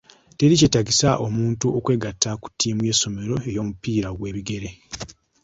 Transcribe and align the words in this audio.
Teri 0.37 0.55
kyetaagisa 0.59 1.09
omuntu 1.25 1.65
okwegatta 1.77 2.29
ku 2.41 2.47
ttiimu 2.51 2.81
y'essomero 2.87 3.35
ey'omupiira 3.49 4.09
gw'ebigere. 4.17 4.69